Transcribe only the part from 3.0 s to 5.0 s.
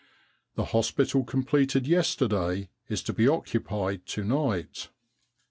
to be occupied to night.